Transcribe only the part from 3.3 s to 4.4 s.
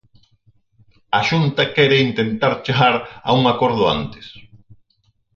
un acordo antes.